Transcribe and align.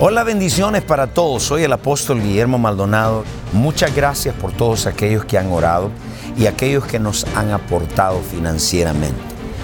Hola, 0.00 0.24
bendiciones 0.24 0.82
para 0.82 1.06
todos. 1.06 1.44
Soy 1.44 1.62
el 1.62 1.72
apóstol 1.72 2.20
Guillermo 2.20 2.58
Maldonado. 2.58 3.22
Muchas 3.52 3.94
gracias 3.94 4.34
por 4.34 4.50
todos 4.50 4.88
aquellos 4.88 5.24
que 5.24 5.38
han 5.38 5.52
orado 5.52 5.92
y 6.36 6.46
aquellos 6.46 6.84
que 6.84 6.98
nos 6.98 7.24
han 7.36 7.52
aportado 7.52 8.20
financieramente. 8.20 9.20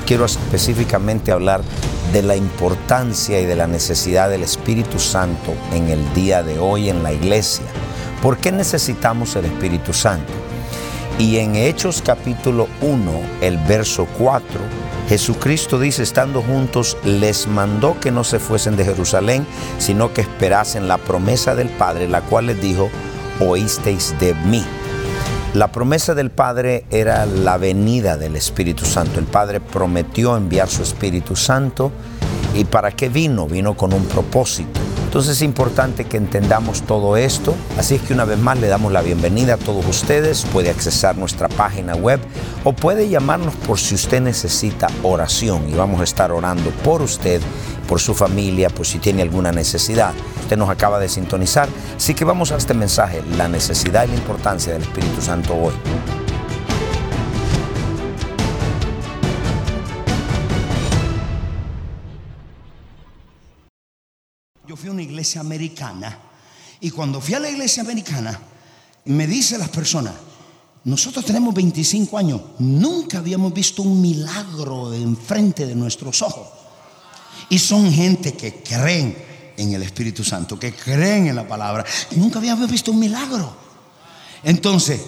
Quiero 0.07 0.25
específicamente 0.25 1.33
hablar 1.33 1.63
de 2.13 2.23
la 2.23 2.37
importancia 2.37 3.41
y 3.41 3.45
de 3.45 3.57
la 3.57 3.67
necesidad 3.67 4.31
del 4.31 4.45
Espíritu 4.45 5.01
Santo 5.01 5.53
en 5.75 5.89
el 5.89 6.15
día 6.15 6.45
de 6.45 6.61
hoy 6.61 6.91
en 6.91 7.03
la 7.03 7.13
iglesia. 7.13 7.65
¿Por 8.23 8.39
qué 8.39 8.53
necesitamos 8.53 9.35
el 9.35 9.47
Espíritu 9.47 9.93
Santo? 9.93 10.33
Y 11.19 11.39
en 11.39 11.57
Hechos 11.57 12.03
capítulo 12.07 12.69
1, 12.83 13.21
el 13.41 13.59
verso 13.59 14.07
4, 14.17 14.47
Jesucristo 15.11 15.81
dice, 15.81 16.05
estando 16.05 16.41
juntos, 16.41 16.97
les 17.05 17.49
mandó 17.49 17.99
que 17.99 18.13
no 18.13 18.23
se 18.23 18.39
fuesen 18.39 18.77
de 18.77 18.85
Jerusalén, 18.85 19.45
sino 19.79 20.13
que 20.15 20.21
esperasen 20.21 20.87
la 20.87 20.99
promesa 20.99 21.57
del 21.57 21.69
Padre, 21.69 22.07
la 22.07 22.21
cual 22.21 22.47
les 22.47 22.63
dijo, 22.63 22.89
oísteis 23.41 24.15
de 24.21 24.35
mí. 24.35 24.65
La 25.53 25.73
promesa 25.73 26.15
del 26.15 26.31
Padre 26.31 26.85
era 26.93 27.27
la 27.27 27.57
venida 27.57 28.17
del 28.17 28.37
Espíritu 28.37 28.87
Santo. 28.87 29.19
El 29.19 29.27
Padre 29.27 29.59
prometió 29.59 30.37
enviar 30.37 30.69
su 30.69 30.85
Espíritu 30.85 31.35
Santo. 31.35 31.91
¿Y 32.55 32.65
para 32.65 32.93
qué 32.93 33.09
vino? 33.09 33.49
Vino 33.49 33.77
con 33.77 33.93
un 33.93 34.05
propósito. 34.05 34.80
Entonces 35.11 35.39
es 35.39 35.43
importante 35.43 36.05
que 36.05 36.17
entendamos 36.17 36.83
todo 36.83 37.17
esto. 37.17 37.57
Así 37.77 37.97
es 37.97 38.01
que 38.03 38.15
una 38.15 38.25
vez 38.25 38.39
más 38.39 38.61
le 38.61 38.69
damos 38.69 38.93
la 38.93 39.03
bienvenida 39.03 39.55
a 39.55 39.57
todos 39.57 39.85
ustedes. 39.89 40.47
Puede 40.53 40.71
accesar 40.71 41.19
nuestra 41.19 41.49
página 41.49 41.97
web 41.97 42.21
o 42.63 42.73
puede 42.73 43.09
llamarnos 43.09 43.57
por 43.57 43.81
si 43.81 43.97
usted 43.97 44.21
necesita 44.21 44.87
oración. 45.03 45.69
Y 45.69 45.75
vamos 45.75 46.01
a 46.01 46.05
estar 46.05 46.31
orando 46.31 46.71
por 46.85 47.03
usted, 47.03 47.41
por 47.89 47.99
su 47.99 48.15
familia, 48.15 48.71
por 48.71 48.87
si 48.87 49.01
tiene 49.01 49.23
alguna 49.23 49.51
necesidad. 49.51 50.13
Usted 50.43 50.57
nos 50.57 50.71
acaba 50.71 51.01
de 51.01 51.09
sintonizar. 51.09 51.69
Así 51.97 52.15
que 52.15 52.25
vamos 52.25 52.53
a 52.53 52.57
este 52.57 52.75
mensaje, 52.75 53.21
la 53.37 53.49
necesidad 53.49 54.05
y 54.05 54.11
la 54.11 54.15
importancia 54.15 54.75
del 54.75 54.83
Espíritu 54.83 55.21
Santo 55.21 55.57
hoy. 55.57 55.73
Fui 64.81 64.89
a 64.89 64.93
una 64.93 65.03
iglesia 65.03 65.43
americana 65.43 66.19
y 66.81 66.91
cuando 66.91 67.21
fui 67.21 67.35
a 67.35 67.41
la 67.41 67.51
iglesia 67.51 67.83
americana, 67.83 68.41
me 69.05 69.27
dice 69.27 69.59
las 69.59 69.69
personas, 69.69 70.15
nosotros 70.85 71.25
tenemos 71.25 71.55
25 71.55 72.17
años, 72.17 72.41
nunca 72.59 73.19
habíamos 73.19 73.53
visto 73.53 73.83
un 73.83 74.01
milagro 74.01 74.95
enfrente 74.95 75.67
de 75.67 75.75
nuestros 75.75 76.23
ojos. 76.23 76.49
Y 77.51 77.59
son 77.59 77.93
gente 77.93 78.33
que 78.33 78.63
creen 78.63 79.15
en 79.59 79.75
el 79.75 79.83
Espíritu 79.83 80.25
Santo, 80.25 80.59
que 80.59 80.73
creen 80.73 81.27
en 81.27 81.37
la 81.37 81.47
palabra, 81.47 81.85
nunca 82.13 82.39
habíamos 82.39 82.71
visto 82.71 82.93
un 82.93 82.99
milagro. 82.99 83.55
Entonces, 84.43 85.03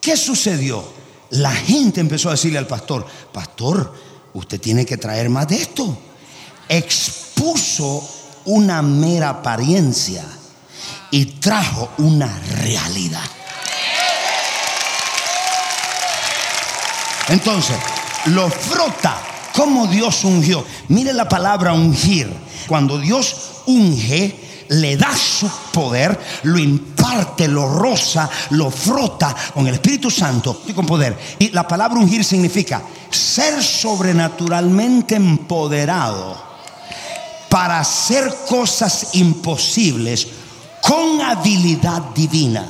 ¿qué 0.00 0.16
sucedió? 0.16 0.84
La 1.30 1.52
gente 1.52 2.00
empezó 2.00 2.28
a 2.28 2.32
decirle 2.32 2.58
al 2.58 2.66
pastor, 2.66 3.06
pastor, 3.32 3.94
usted 4.34 4.60
tiene 4.60 4.84
que 4.84 4.96
traer 4.96 5.30
más 5.30 5.46
de 5.46 5.62
esto. 5.62 5.96
Expuso 6.68 8.25
una 8.46 8.82
mera 8.82 9.30
apariencia 9.30 10.24
y 11.10 11.26
trajo 11.26 11.90
una 11.98 12.40
realidad. 12.62 13.22
Entonces, 17.28 17.76
lo 18.26 18.48
frota 18.48 19.16
como 19.54 19.86
Dios 19.86 20.24
ungió. 20.24 20.64
Mire 20.88 21.12
la 21.12 21.28
palabra 21.28 21.72
ungir. 21.72 22.32
Cuando 22.68 22.98
Dios 22.98 23.62
unge, 23.66 24.66
le 24.68 24.96
da 24.96 25.14
su 25.16 25.48
poder, 25.72 26.18
lo 26.44 26.58
imparte, 26.58 27.46
lo 27.48 27.68
roza, 27.68 28.28
lo 28.50 28.70
frota 28.70 29.34
con 29.54 29.66
el 29.66 29.74
Espíritu 29.74 30.10
Santo 30.10 30.62
y 30.66 30.72
con 30.72 30.86
poder. 30.86 31.16
Y 31.38 31.50
la 31.50 31.66
palabra 31.66 31.98
ungir 31.98 32.24
significa 32.24 32.82
ser 33.10 33.62
sobrenaturalmente 33.62 35.14
empoderado 35.14 36.45
para 37.48 37.80
hacer 37.80 38.34
cosas 38.48 39.14
imposibles 39.14 40.26
con 40.80 41.20
habilidad 41.20 42.02
divina. 42.14 42.66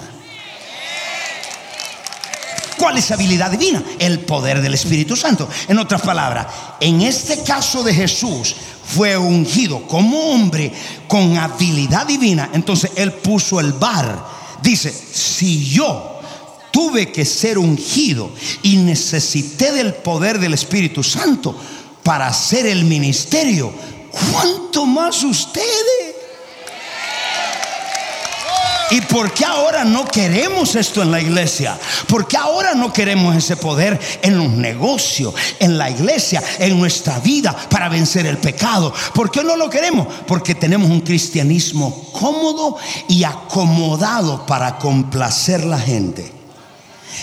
¿Cuál 2.78 2.98
es 2.98 3.10
habilidad 3.10 3.50
divina? 3.50 3.82
El 3.98 4.20
poder 4.20 4.60
del 4.60 4.74
Espíritu 4.74 5.16
Santo. 5.16 5.48
En 5.68 5.78
otras 5.78 6.02
palabras, 6.02 6.46
en 6.78 7.00
este 7.02 7.42
caso 7.42 7.82
de 7.82 7.94
Jesús 7.94 8.54
fue 8.84 9.16
ungido 9.16 9.86
como 9.88 10.18
hombre 10.30 10.72
con 11.08 11.36
habilidad 11.36 12.06
divina. 12.06 12.50
Entonces 12.52 12.92
él 12.96 13.12
puso 13.12 13.60
el 13.60 13.72
bar. 13.72 14.24
Dice, 14.62 14.92
si 14.92 15.64
yo 15.68 16.20
tuve 16.70 17.10
que 17.10 17.24
ser 17.24 17.58
ungido 17.58 18.30
y 18.62 18.76
necesité 18.76 19.72
del 19.72 19.94
poder 19.94 20.38
del 20.38 20.54
Espíritu 20.54 21.02
Santo 21.02 21.58
para 22.02 22.28
hacer 22.28 22.66
el 22.66 22.84
ministerio, 22.84 23.72
¿cuánto 24.32 24.86
más 24.86 25.22
ustedes? 25.22 26.16
¿Y 28.90 29.00
por 29.00 29.32
qué 29.32 29.44
ahora 29.44 29.84
no 29.84 30.04
queremos 30.04 30.76
esto 30.76 31.02
en 31.02 31.10
la 31.10 31.20
iglesia? 31.20 31.76
¿Por 32.06 32.28
qué 32.28 32.36
ahora 32.36 32.74
no 32.74 32.92
queremos 32.92 33.34
ese 33.34 33.56
poder 33.56 33.98
en 34.22 34.38
los 34.38 34.48
negocios, 34.48 35.34
en 35.58 35.76
la 35.76 35.90
iglesia, 35.90 36.42
en 36.60 36.78
nuestra 36.78 37.18
vida 37.18 37.54
para 37.68 37.88
vencer 37.88 38.26
el 38.26 38.38
pecado? 38.38 38.94
¿Por 39.12 39.30
qué 39.30 39.42
no 39.42 39.56
lo 39.56 39.68
queremos? 39.68 40.06
Porque 40.26 40.54
tenemos 40.54 40.88
un 40.88 41.00
cristianismo 41.00 42.10
cómodo 42.12 42.76
y 43.08 43.24
acomodado 43.24 44.46
para 44.46 44.78
complacer 44.78 45.64
la 45.64 45.80
gente. 45.80 46.32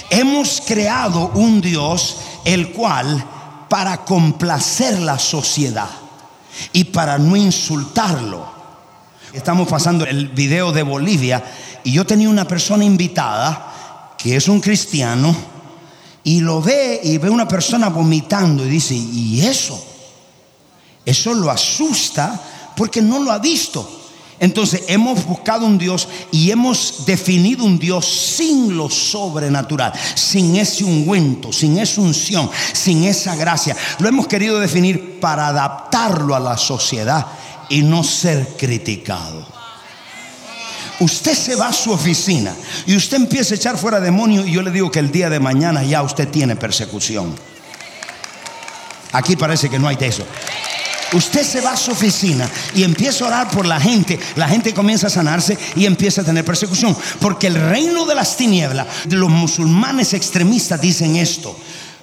Hemos 0.10 0.62
creado 0.66 1.31
un 1.34 1.62
Dios 1.62 2.18
el 2.44 2.74
cual 2.74 3.24
para 3.70 4.04
complacer 4.04 5.00
la 5.00 5.18
sociedad 5.18 6.03
y 6.72 6.86
para 6.86 7.18
no 7.18 7.36
insultarlo. 7.36 8.46
Estamos 9.34 9.68
pasando 9.68 10.06
el 10.06 10.30
video 10.30 10.72
de 10.72 10.84
Bolivia 10.84 11.44
y 11.84 11.91
yo 11.91 12.06
tenía 12.06 12.30
una 12.30 12.47
persona 12.47 12.86
invitada 12.86 14.16
que 14.18 14.36
es 14.36 14.48
un 14.48 14.62
cristiano 14.62 15.36
y 16.24 16.39
lo 16.39 16.62
ve 16.62 17.01
y 17.04 17.18
ve 17.18 17.30
una 17.30 17.48
persona 17.48 17.89
vomitando 17.89 18.66
y 18.66 18.69
dice, 18.69 18.95
¿y 18.95 19.42
eso? 19.42 19.83
Eso 21.06 21.33
lo 21.33 21.50
asusta 21.50 22.39
porque 22.75 23.01
no 23.01 23.19
lo 23.19 23.31
ha 23.31 23.39
visto. 23.39 24.02
Entonces 24.39 24.83
hemos 24.88 25.25
buscado 25.25 25.65
un 25.65 25.77
Dios 25.77 26.07
y 26.31 26.51
hemos 26.51 27.06
definido 27.06 27.63
un 27.63 27.80
Dios 27.80 28.06
sin 28.06 28.75
lo 28.75 28.89
sobrenatural, 28.89 29.94
sin 30.15 30.56
ese 30.56 30.83
ungüento, 30.83 31.53
sin 31.53 31.77
esa 31.77 32.01
unción, 32.01 32.50
sin 32.74 33.03
esa 33.03 33.35
gracia. 33.35 33.75
Lo 34.00 34.09
hemos 34.09 34.27
querido 34.27 34.59
definir 34.59 35.19
para 35.19 35.47
adaptarlo 35.47 36.35
a 36.35 36.39
la 36.39 36.57
sociedad 36.57 37.25
y 37.69 37.81
no 37.83 38.03
ser 38.03 38.56
criticado. 38.57 39.45
Usted 41.00 41.33
se 41.33 41.56
va 41.56 41.68
a 41.68 41.74
su 41.74 41.91
oficina 41.91 42.53
y 42.86 42.95
usted 42.95 43.18
empieza 43.18 43.53
a 43.53 43.57
echar 43.57 43.77
fuera 43.77 44.00
demonios 44.00 44.47
y 44.47 44.51
yo 44.51 44.62
le 44.62 44.71
digo 44.71 44.91
que 44.91 45.00
el 45.00 45.12
día 45.12 45.29
de 45.29 45.39
mañana 45.39 45.83
ya 45.83 46.01
usted 46.03 46.27
tiene 46.29 46.56
persecución. 46.56 47.36
Aquí 49.12 49.36
parece 49.36 49.69
que 49.69 49.79
no 49.79 49.88
hay 49.88 49.95
de 49.95 50.07
eso. 50.07 50.25
Usted 51.13 51.44
se 51.44 51.62
va 51.62 51.74
a 51.74 51.77
su 51.77 51.92
oficina 51.92 52.50
y 52.75 52.83
empieza 52.83 53.24
a 53.24 53.27
orar 53.27 53.50
por 53.51 53.65
la 53.65 53.80
gente. 53.80 54.19
La 54.36 54.48
gente 54.48 54.74
comienza 54.74 55.07
a 55.07 55.12
sanarse 55.12 55.57
y 55.75 55.86
empieza 55.86 56.21
a 56.21 56.25
tener 56.25 56.44
persecución. 56.44 56.95
Porque 57.19 57.48
el 57.48 57.56
reino 57.56 58.06
de 58.06 58.15
las 58.15 58.36
tinieblas, 58.36 58.88
los 59.10 59.30
musulmanes 59.30 60.13
extremistas 60.13 60.81
dicen 60.81 61.15
esto. 61.15 61.56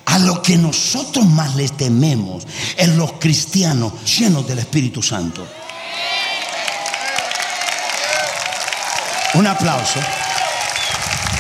a 0.07 0.19
lo 0.19 0.43
que 0.43 0.57
nosotros 0.57 1.25
más 1.25 1.55
le 1.55 1.69
tememos 1.69 2.45
es 2.77 2.89
los 2.97 3.13
cristianos 3.13 3.93
llenos 4.19 4.47
del 4.47 4.59
Espíritu 4.59 5.03
Santo. 5.03 5.47
Un 9.35 9.47
aplauso. 9.47 10.01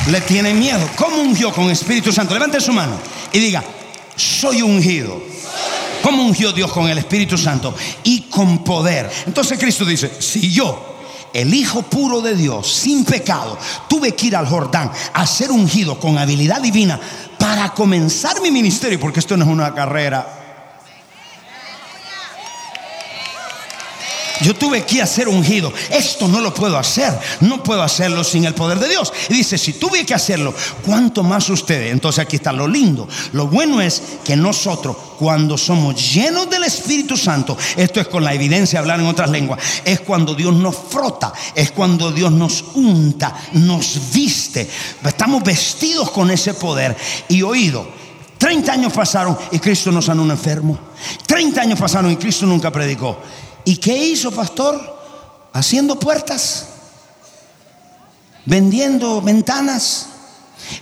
Le 0.08 0.20
tienen 0.20 0.58
miedo. 0.58 0.88
¿Cómo 0.96 1.20
ungió 1.20 1.52
con 1.52 1.68
Espíritu 1.70 2.12
Santo? 2.12 2.34
Levante 2.34 2.60
su 2.60 2.72
mano 2.72 2.96
y 3.32 3.38
diga, 3.40 3.64
soy 4.14 4.62
ungido. 4.62 5.20
¿Cómo 6.02 6.24
ungió 6.24 6.52
Dios 6.52 6.72
con 6.72 6.88
el 6.88 6.98
Espíritu 6.98 7.36
Santo? 7.36 7.74
Y 8.04 8.22
con 8.22 8.64
poder. 8.64 9.10
Entonces 9.26 9.58
Cristo 9.58 9.84
dice, 9.84 10.20
si 10.20 10.50
yo 10.50 10.96
el 11.32 11.52
Hijo 11.54 11.82
puro 11.82 12.20
de 12.20 12.34
Dios, 12.34 12.72
sin 12.72 13.04
pecado, 13.04 13.58
tuve 13.88 14.14
que 14.14 14.28
ir 14.28 14.36
al 14.36 14.46
Jordán 14.46 14.90
a 15.12 15.26
ser 15.26 15.50
ungido 15.50 15.98
con 15.98 16.18
habilidad 16.18 16.60
divina 16.60 16.98
para 17.38 17.70
comenzar 17.70 18.40
mi 18.40 18.50
ministerio, 18.50 18.98
porque 18.98 19.20
esto 19.20 19.36
no 19.36 19.44
es 19.44 19.50
una 19.50 19.74
carrera, 19.74 20.39
Yo 24.42 24.54
tuve 24.54 24.84
que 24.84 25.02
hacer 25.02 25.28
ungido. 25.28 25.72
Esto 25.90 26.28
no 26.28 26.40
lo 26.40 26.54
puedo 26.54 26.78
hacer. 26.78 27.18
No 27.40 27.62
puedo 27.62 27.82
hacerlo 27.82 28.24
sin 28.24 28.44
el 28.44 28.54
poder 28.54 28.78
de 28.78 28.88
Dios. 28.88 29.12
Y 29.28 29.34
dice, 29.34 29.58
si 29.58 29.74
tuve 29.74 30.04
que 30.06 30.14
hacerlo, 30.14 30.54
¿cuánto 30.84 31.22
más 31.22 31.48
ustedes? 31.50 31.92
Entonces 31.92 32.20
aquí 32.20 32.36
está 32.36 32.52
lo 32.52 32.66
lindo. 32.66 33.08
Lo 33.32 33.46
bueno 33.46 33.80
es 33.80 34.02
que 34.24 34.36
nosotros, 34.36 34.96
cuando 35.18 35.58
somos 35.58 36.14
llenos 36.14 36.48
del 36.48 36.64
Espíritu 36.64 37.16
Santo, 37.16 37.56
esto 37.76 38.00
es 38.00 38.08
con 38.08 38.24
la 38.24 38.34
evidencia 38.34 38.78
de 38.78 38.82
hablar 38.82 39.00
en 39.00 39.06
otras 39.06 39.30
lenguas, 39.30 39.60
es 39.84 40.00
cuando 40.00 40.34
Dios 40.34 40.54
nos 40.54 40.76
frota, 40.76 41.32
es 41.54 41.70
cuando 41.72 42.10
Dios 42.10 42.32
nos 42.32 42.64
unta, 42.74 43.34
nos 43.52 44.12
viste. 44.12 44.68
Estamos 45.04 45.42
vestidos 45.42 46.10
con 46.10 46.30
ese 46.30 46.54
poder 46.54 46.96
y 47.28 47.42
oído. 47.42 48.00
30 48.38 48.72
años 48.72 48.92
pasaron 48.94 49.36
y 49.50 49.58
Cristo 49.58 49.92
no 49.92 50.00
sanó 50.00 50.22
un 50.22 50.30
enfermo. 50.30 50.78
30 51.26 51.60
años 51.60 51.78
pasaron 51.78 52.10
y 52.10 52.16
Cristo 52.16 52.46
nunca 52.46 52.70
predicó. 52.70 53.18
¿Y 53.70 53.76
qué 53.76 53.96
hizo, 53.96 54.32
pastor? 54.32 54.98
Haciendo 55.52 55.96
puertas, 55.96 56.66
vendiendo 58.44 59.22
ventanas. 59.22 60.08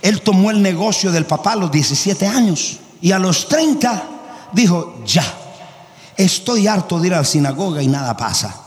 Él 0.01 0.23
tomó 0.23 0.49
el 0.49 0.59
negocio 0.59 1.11
del 1.11 1.27
papá 1.27 1.51
a 1.51 1.57
los 1.57 1.71
17 1.71 2.25
años 2.25 2.79
y 2.99 3.11
a 3.11 3.19
los 3.19 3.47
30 3.47 4.03
dijo, 4.53 5.03
ya, 5.05 5.23
estoy 6.17 6.65
harto 6.65 6.99
de 6.99 7.09
ir 7.09 7.13
a 7.13 7.17
la 7.17 7.25
sinagoga 7.25 7.83
y 7.83 7.87
nada 7.87 8.17
pasa. 8.17 8.59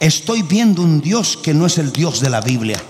Estoy 0.00 0.42
viendo 0.42 0.82
un 0.82 1.00
Dios 1.00 1.36
que 1.36 1.54
no 1.54 1.66
es 1.66 1.78
el 1.78 1.92
Dios 1.92 2.18
de 2.18 2.30
la 2.30 2.40
Biblia. 2.40 2.82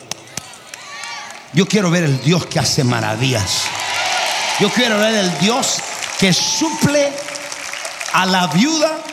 Yo 1.53 1.69
quiero 1.69 1.91
ver 1.91 2.05
el 2.05 2.23
Dios 2.23 2.47
que 2.47 2.59
hace 2.59 2.85
maravillas. 2.85 3.65
Yo 4.61 4.71
quiero 4.71 4.97
ver 4.97 5.15
el 5.15 5.39
Dios 5.41 5.77
que 6.19 6.33
suple 6.33 7.13
a 8.15 8.25
la 8.25 8.47
viuda 8.47 9.05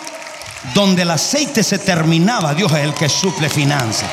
donde 0.74 1.02
el 1.02 1.12
aceite 1.12 1.64
se 1.64 1.80
terminaba, 1.80 2.54
Dios 2.54 2.72
es 2.72 2.80
el 2.80 2.94
que 2.94 3.10
suple 3.10 3.50
finanzas. 3.50 4.10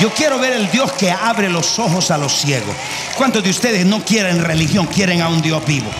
Yo 0.00 0.10
quiero 0.10 0.38
ver 0.38 0.52
el 0.52 0.70
Dios 0.70 0.92
que 0.92 1.10
abre 1.10 1.48
los 1.48 1.78
ojos 1.78 2.10
a 2.10 2.18
los 2.18 2.32
ciegos. 2.32 2.74
¿Cuántos 3.16 3.42
de 3.42 3.50
ustedes 3.50 3.84
no 3.84 4.04
quieren 4.04 4.44
religión, 4.44 4.86
quieren 4.86 5.22
a 5.22 5.28
un 5.28 5.42
Dios 5.42 5.64
vivo? 5.66 5.90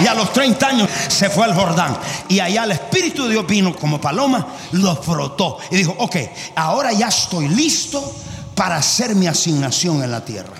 Y 0.00 0.06
a 0.06 0.14
los 0.14 0.32
30 0.32 0.66
años 0.66 0.90
se 1.08 1.30
fue 1.30 1.44
al 1.44 1.54
Jordán. 1.54 1.96
Y 2.28 2.40
allá 2.40 2.64
el 2.64 2.72
Espíritu 2.72 3.24
de 3.24 3.30
Dios 3.30 3.46
vino 3.46 3.74
como 3.74 4.00
paloma, 4.00 4.46
lo 4.72 4.96
frotó. 4.96 5.58
Y 5.70 5.76
dijo, 5.76 5.94
ok, 5.98 6.16
ahora 6.56 6.92
ya 6.92 7.08
estoy 7.08 7.48
listo 7.48 8.14
para 8.54 8.76
hacer 8.76 9.14
mi 9.14 9.26
asignación 9.26 10.02
en 10.02 10.10
la 10.10 10.24
tierra. 10.24 10.52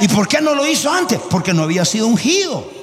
¿Y 0.00 0.08
por 0.08 0.28
qué 0.28 0.40
no 0.40 0.54
lo 0.54 0.64
hizo 0.66 0.92
antes? 0.92 1.18
Porque 1.28 1.52
no 1.52 1.64
había 1.64 1.84
sido 1.84 2.06
ungido. 2.06 2.77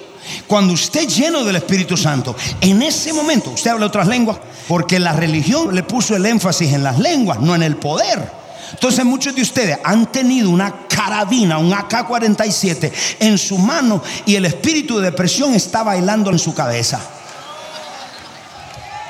Cuando 0.48 0.74
usted 0.74 1.08
lleno 1.08 1.44
del 1.44 1.58
Espíritu 1.58 1.98
Santo, 1.98 2.36
en 2.62 2.82
ese 2.82 3.14
momento, 3.14 3.52
usted 3.52 3.72
habla 3.72 3.86
otras 3.86 4.08
lenguas, 4.08 4.38
porque 4.68 5.00
la 5.00 5.14
religión 5.14 5.74
le 5.74 5.84
puso 5.84 6.16
el 6.16 6.26
énfasis 6.26 6.74
en 6.74 6.84
las 6.84 7.00
lenguas, 7.00 7.40
no 7.40 7.56
en 7.56 7.64
el 7.64 7.78
poder. 7.78 8.46
Entonces 8.72 9.06
muchos 9.06 9.36
de 9.36 9.42
ustedes 9.42 9.78
han 9.84 10.12
tenido 10.12 10.50
una 10.50 10.88
carabina, 10.88 11.58
un 11.58 11.72
AK-47 11.72 12.92
en 13.20 13.38
su 13.38 13.58
mano 13.58 14.02
y 14.26 14.36
el 14.36 14.46
espíritu 14.46 14.98
de 14.98 15.12
depresión 15.12 15.54
está 15.54 15.84
bailando 15.84 16.32
en 16.32 16.40
su 16.40 16.54
cabeza. 16.54 17.00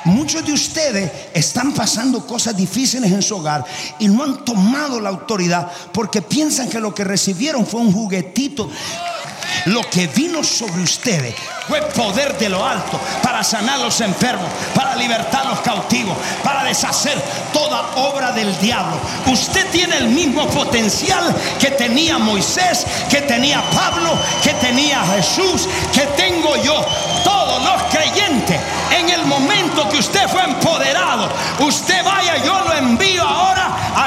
Muchos 0.04 0.44
de 0.46 0.52
ustedes 0.52 1.10
están 1.34 1.72
pasando 1.72 2.24
cosas 2.24 2.56
difíciles 2.56 3.10
en 3.10 3.22
su 3.22 3.36
hogar 3.36 3.64
y 3.98 4.06
no 4.06 4.22
han 4.22 4.44
tomado 4.44 5.00
la 5.00 5.08
autoridad 5.08 5.68
porque 5.92 6.22
piensan 6.22 6.68
que 6.68 6.78
lo 6.78 6.94
que 6.94 7.02
recibieron 7.02 7.66
fue 7.66 7.80
un 7.80 7.92
juguetito 7.92 8.70
lo 9.66 9.82
que 9.90 10.06
vino 10.06 10.42
sobre 10.44 10.82
ustedes 10.82 11.34
fue 11.66 11.82
poder 11.82 12.38
de 12.38 12.48
lo 12.48 12.64
alto 12.64 13.00
para 13.22 13.42
sanar 13.42 13.80
los 13.80 14.00
enfermos, 14.00 14.48
para 14.74 14.94
libertar 14.94 15.46
los 15.46 15.60
cautivos, 15.60 16.16
para 16.44 16.62
deshacer 16.64 17.20
toda 17.52 17.96
obra 17.96 18.30
del 18.32 18.56
diablo. 18.60 18.96
Usted 19.26 19.68
tiene 19.70 19.96
el 19.96 20.08
mismo 20.08 20.46
potencial 20.48 21.34
que 21.58 21.72
tenía 21.72 22.18
Moisés, 22.18 22.86
que 23.10 23.22
tenía 23.22 23.62
Pablo, 23.74 24.16
que 24.42 24.54
tenía 24.54 25.02
Jesús, 25.16 25.68
que 25.92 26.02
tengo 26.16 26.56
yo. 26.62 26.86
Todos 27.24 27.64
los 27.64 27.82
creyentes, 27.90 28.60
en 28.96 29.10
el 29.10 29.26
momento 29.26 29.88
que 29.88 29.98
usted 29.98 30.28
fue 30.28 30.44
empoderado, 30.44 31.28
usted 31.58 31.95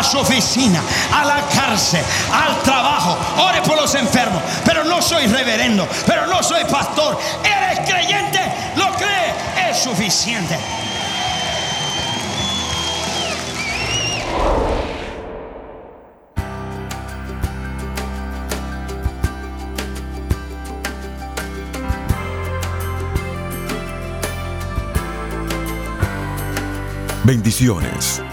su 0.10 0.18
oficina, 0.18 0.82
a 1.14 1.24
la 1.24 1.42
cárcel, 1.54 2.02
al 2.34 2.62
trabajo. 2.64 3.16
Ore 3.38 3.62
por 3.62 3.80
los 3.80 3.94
enfermos, 3.94 4.42
pero 4.66 4.84
no 4.84 5.02
soy 5.02 5.28
reverendo, 5.28 5.88
pero 6.08 6.26
no 6.26 6.42
soy 6.42 6.64
pastor. 6.66 7.20
Eres 7.44 7.88
creyente, 7.88 8.40
lo 8.76 8.92
cree, 8.96 9.70
es 9.70 9.78
suficiente. 9.78 10.58
Bendiciones. 27.24 28.24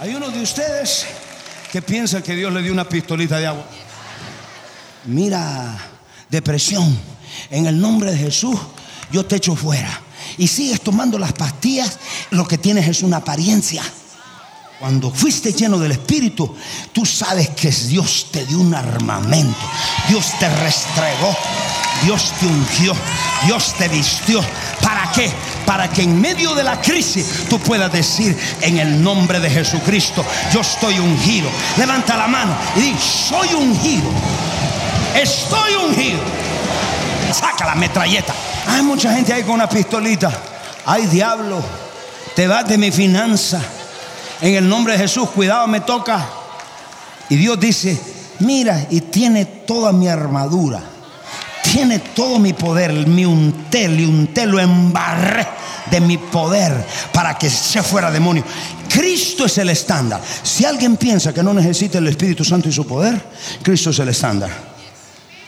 Hay 0.00 0.14
uno 0.14 0.28
de 0.30 0.42
ustedes 0.42 1.06
que 1.72 1.80
piensa 1.80 2.22
que 2.22 2.34
Dios 2.34 2.52
le 2.52 2.60
dio 2.62 2.72
una 2.72 2.88
pistolita 2.88 3.38
de 3.38 3.46
agua 3.46 3.64
mira, 5.04 5.76
depresión, 6.28 6.98
en 7.50 7.66
el 7.66 7.80
nombre 7.80 8.12
de 8.12 8.18
Jesús, 8.18 8.58
yo 9.12 9.24
te 9.24 9.36
echo 9.36 9.54
fuera. 9.54 10.00
Y 10.38 10.46
sigues 10.46 10.80
tomando 10.80 11.18
las 11.18 11.32
pastillas, 11.32 11.98
lo 12.30 12.46
que 12.46 12.58
tienes 12.58 12.86
es 12.88 13.02
una 13.02 13.18
apariencia. 13.18 13.82
Cuando 14.78 15.10
fuiste 15.10 15.52
lleno 15.52 15.78
del 15.78 15.92
Espíritu, 15.92 16.56
tú 16.92 17.04
sabes 17.04 17.50
que 17.50 17.70
Dios 17.70 18.28
te 18.30 18.46
dio 18.46 18.58
un 18.58 18.74
armamento, 18.74 19.58
Dios 20.08 20.26
te 20.38 20.48
restregó, 20.48 21.36
Dios 22.02 22.32
te 22.40 22.46
ungió, 22.46 22.94
Dios 23.44 23.74
te 23.76 23.88
vistió. 23.88 24.40
¿Para 24.80 25.12
qué? 25.12 25.30
Para 25.66 25.90
que 25.90 26.02
en 26.02 26.18
medio 26.18 26.54
de 26.54 26.64
la 26.64 26.80
crisis 26.80 27.44
tú 27.50 27.58
puedas 27.58 27.92
decir 27.92 28.34
en 28.62 28.78
el 28.78 29.02
nombre 29.02 29.38
de 29.38 29.50
Jesucristo, 29.50 30.24
yo 30.50 30.62
estoy 30.62 30.98
ungido. 30.98 31.50
Levanta 31.76 32.16
la 32.16 32.26
mano 32.26 32.56
y 32.76 32.80
di, 32.80 32.94
soy 32.98 33.52
ungido 33.52 34.08
Estoy 35.14 35.74
ungido. 35.74 36.20
Saca 37.32 37.66
la 37.66 37.74
metralleta. 37.74 38.34
Hay 38.66 38.82
mucha 38.82 39.14
gente 39.14 39.32
ahí 39.32 39.42
con 39.42 39.54
una 39.54 39.68
pistolita. 39.68 40.30
Ay, 40.86 41.06
diablo, 41.06 41.62
te 42.34 42.46
vas 42.46 42.66
de 42.68 42.78
mi 42.78 42.90
finanza. 42.90 43.60
En 44.40 44.54
el 44.54 44.68
nombre 44.68 44.94
de 44.94 45.00
Jesús, 45.00 45.28
cuidado, 45.30 45.66
me 45.66 45.80
toca. 45.80 46.26
Y 47.28 47.36
Dios 47.36 47.60
dice, 47.60 48.00
mira, 48.40 48.86
y 48.90 49.02
tiene 49.02 49.44
toda 49.44 49.92
mi 49.92 50.08
armadura. 50.08 50.80
Tiene 51.62 52.00
todo 52.00 52.38
mi 52.38 52.52
poder, 52.52 52.92
mi 53.06 53.24
unté, 53.24 53.88
le 53.88 54.06
unté, 54.06 54.46
lo 54.46 54.58
embarré 54.58 55.46
de 55.90 56.00
mi 56.00 56.18
poder 56.18 56.72
para 57.12 57.36
que 57.36 57.48
se 57.50 57.82
fuera 57.82 58.10
demonio. 58.10 58.44
Cristo 58.88 59.44
es 59.44 59.58
el 59.58 59.70
estándar. 59.70 60.20
Si 60.42 60.64
alguien 60.64 60.96
piensa 60.96 61.32
que 61.32 61.42
no 61.42 61.54
necesita 61.54 61.98
el 61.98 62.08
Espíritu 62.08 62.44
Santo 62.44 62.68
y 62.68 62.72
su 62.72 62.86
poder, 62.86 63.20
Cristo 63.62 63.90
es 63.90 63.98
el 64.00 64.08
estándar. 64.08 64.69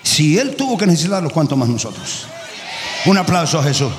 Si 0.02 0.38
Él 0.38 0.56
tuvo 0.56 0.76
que 0.76 0.86
necesitarlo, 0.86 1.30
¿cuánto 1.30 1.56
más 1.56 1.68
nosotros? 1.68 2.26
Un 3.06 3.18
aplauso 3.18 3.58
a 3.58 3.62
Jesús. 3.62 3.92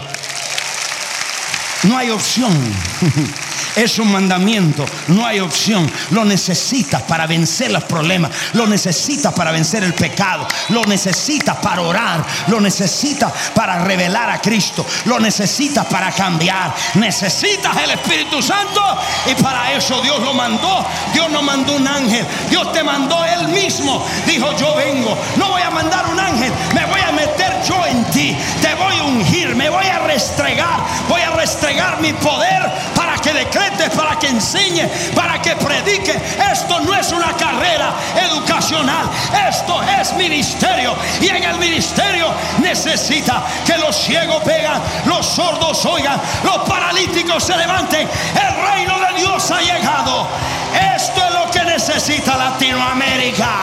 No 1.84 1.98
hay 1.98 2.10
opción. 2.10 2.54
Es 3.76 4.00
un 4.00 4.12
mandamiento, 4.12 4.86
no 5.08 5.26
hay 5.26 5.40
opción. 5.40 5.90
Lo 6.12 6.26
necesitas 6.26 7.02
para 7.04 7.28
vencer 7.28 7.72
los 7.72 7.84
problemas, 7.84 8.32
lo 8.54 8.68
necesitas 8.68 9.34
para 9.34 9.52
vencer 9.52 9.84
el 9.84 9.94
pecado, 9.94 10.48
lo 10.70 10.84
necesitas 10.86 11.58
para 11.58 11.82
orar, 11.82 12.24
lo 12.48 12.60
necesitas 12.60 13.32
para 13.56 13.84
revelar 13.84 14.30
a 14.30 14.40
Cristo, 14.40 14.86
lo 15.06 15.20
necesitas 15.20 15.86
para 15.88 16.12
cambiar. 16.12 16.74
Necesitas 16.96 17.76
el 17.78 17.92
Espíritu 17.92 18.42
Santo 18.42 18.82
y 19.26 19.42
para 19.42 19.74
eso 19.74 20.02
Dios 20.02 20.20
lo 20.22 20.34
mandó. 20.34 20.86
Dios 21.14 21.30
no 21.32 21.42
mandó 21.42 21.76
un 21.76 21.88
ángel, 21.88 22.26
Dios 22.50 22.72
te 22.72 22.84
mandó 22.84 23.24
Él 23.26 23.48
mismo. 23.48 24.06
Dijo, 24.26 24.56
yo 24.58 24.76
vengo, 24.76 25.18
no 25.38 25.50
voy 25.50 25.62
a 25.62 25.70
mandar 25.70 26.08
un 26.08 26.20
ángel, 26.20 26.52
me 26.74 26.86
voy 26.86 27.02
a 27.02 27.12
meter 27.12 27.43
yo 27.68 27.86
en 27.86 28.04
ti, 28.06 28.38
te 28.62 28.74
voy 28.76 28.98
a 28.98 29.04
ungir, 29.04 29.56
me 29.56 29.70
voy 29.70 29.86
a 29.86 30.00
restregar, 30.00 30.80
voy 31.08 31.22
a 31.22 31.32
restregar 31.32 32.00
mi 32.00 32.14
poder 32.14 32.72
para 32.96 33.18
que 33.18 33.34
declare 33.34 33.64
para 33.90 34.18
que 34.18 34.28
enseñe, 34.28 34.88
para 35.16 35.42
que 35.42 35.56
predique. 35.56 36.20
Esto 36.52 36.80
no 36.80 36.94
es 36.94 37.12
una 37.12 37.34
carrera 37.34 37.94
educacional, 38.30 39.10
esto 39.48 39.82
es 39.84 40.14
ministerio. 40.14 40.96
Y 41.22 41.28
en 41.30 41.44
el 41.44 41.58
ministerio 41.58 42.28
necesita 42.60 43.44
que 43.66 43.78
los 43.78 43.96
ciegos 43.96 44.44
vean, 44.46 44.82
los 45.06 45.26
sordos 45.26 45.86
oigan, 45.86 46.20
los 46.44 46.58
paralíticos 46.68 47.44
se 47.44 47.58
levanten. 47.58 48.08
El 48.08 48.72
reino 48.72 49.00
de 49.00 49.20
Dios 49.20 49.52
ha 49.52 49.62
llegado. 49.62 50.28
Esto 50.96 51.22
es 51.26 51.34
lo 51.34 51.52
que 51.52 51.64
necesita 51.64 52.38
Latinoamérica. 52.38 53.63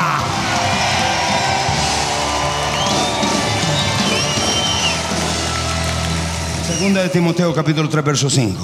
De 6.95 7.09
Timoteo 7.09 7.55
capítulo 7.55 7.89
3 7.89 8.05
verso 8.05 8.29
5 8.29 8.59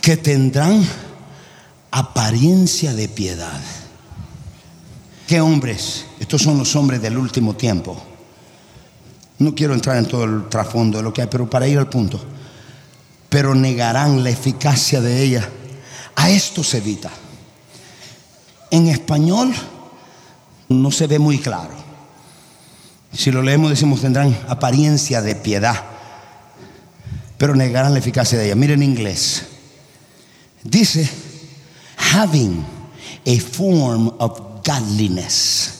que 0.00 0.16
tendrán 0.16 0.86
apariencia 1.90 2.94
de 2.94 3.08
piedad. 3.08 3.60
¿Qué 5.26 5.40
hombres? 5.40 6.06
Estos 6.20 6.42
son 6.42 6.56
los 6.56 6.76
hombres 6.76 7.02
del 7.02 7.18
último 7.18 7.56
tiempo. 7.56 8.00
No 9.38 9.56
quiero 9.56 9.74
entrar 9.74 9.96
en 9.96 10.06
todo 10.06 10.22
el 10.22 10.48
trasfondo 10.48 10.98
de 10.98 11.02
lo 11.02 11.12
que 11.12 11.22
hay, 11.22 11.26
pero 11.28 11.50
para 11.50 11.66
ir 11.66 11.78
al 11.78 11.88
punto. 11.88 12.20
Pero 13.28 13.56
negarán 13.56 14.22
la 14.22 14.30
eficacia 14.30 15.00
de 15.00 15.24
ella. 15.24 15.48
A 16.14 16.30
esto 16.30 16.62
se 16.62 16.78
evita. 16.78 17.10
En 18.70 18.86
español 18.86 19.52
no 20.68 20.92
se 20.92 21.08
ve 21.08 21.18
muy 21.18 21.38
claro. 21.38 21.74
Si 23.12 23.32
lo 23.32 23.42
leemos 23.42 23.70
decimos 23.70 24.00
tendrán 24.00 24.38
apariencia 24.48 25.20
de 25.20 25.34
piedad, 25.34 25.91
pero 27.42 27.56
negarán 27.56 27.92
la 27.92 27.98
eficacia 27.98 28.38
de 28.38 28.46
ella. 28.46 28.54
Miren 28.54 28.84
en 28.84 28.90
inglés. 28.90 29.42
Dice, 30.62 31.10
having 31.96 32.64
a 33.26 33.40
form 33.40 34.14
of 34.20 34.62
godliness, 34.64 35.72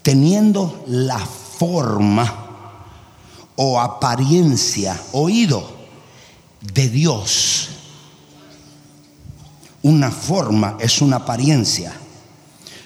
teniendo 0.00 0.82
la 0.86 1.18
forma 1.18 2.86
o 3.56 3.78
apariencia, 3.78 4.98
oído 5.12 5.70
de 6.62 6.88
Dios. 6.88 7.68
Una 9.82 10.10
forma 10.10 10.78
es 10.80 11.02
una 11.02 11.16
apariencia. 11.16 11.92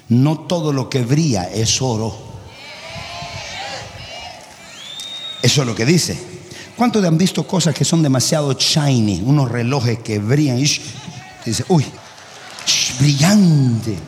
No 0.08 0.40
todo 0.48 0.72
lo 0.72 0.90
que 0.90 1.04
brilla 1.04 1.44
es 1.44 1.80
oro. 1.80 2.12
Eso 5.40 5.60
es 5.60 5.66
lo 5.68 5.76
que 5.76 5.86
dice. 5.86 6.37
¿Cuántos 6.78 7.04
han 7.04 7.18
visto 7.18 7.44
cosas 7.44 7.74
que 7.74 7.84
son 7.84 8.04
demasiado 8.04 8.52
shiny? 8.52 9.20
Unos 9.26 9.50
relojes 9.50 9.98
que 9.98 10.20
brillan 10.20 10.60
y 10.60 10.80
dice, 11.44 11.64
uy, 11.66 11.84
brillante. 13.00 13.98